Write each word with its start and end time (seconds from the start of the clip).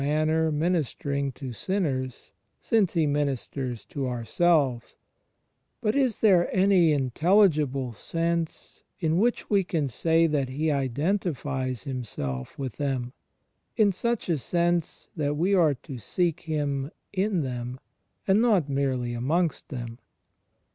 88 0.01 0.01
THE 0.01 0.07
FRIENDSHIP 0.07 0.23
OF 0.23 0.23
CHRIST 0.23 0.59
manner, 0.59 0.71
ministering 0.71 1.31
to 1.33 1.53
sinners— 1.53 2.31
since 2.61 2.93
He 2.93 3.05
ministers 3.05 3.85
to 3.85 4.07
ourselves— 4.07 4.95
but 5.83 5.93
is 5.93 6.21
there 6.21 6.51
any 6.55 6.91
intelligible 6.91 7.93
sense 7.93 8.83
in 8.99 9.19
which 9.19 9.51
we 9.51 9.63
can 9.63 9.87
say 9.87 10.25
that 10.25 10.49
He 10.49 10.71
identifies 10.71 11.83
Himself 11.83 12.57
with 12.57 12.77
them, 12.77 13.13
in 13.77 13.91
such 13.91 14.27
a 14.27 14.39
sense 14.39 15.09
that 15.15 15.37
we 15.37 15.53
are 15.53 15.75
to 15.75 15.99
seek 15.99 16.39
Him 16.39 16.89
in 17.13 17.43
them, 17.43 17.79
and 18.27 18.41
not 18.41 18.67
merely 18.69 19.13
amongst 19.13 19.69
them 19.69 19.99